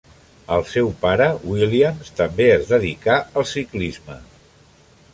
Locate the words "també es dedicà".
2.21-3.21